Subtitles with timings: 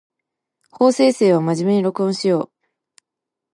[0.71, 2.51] 法政生は真面目に録音しよう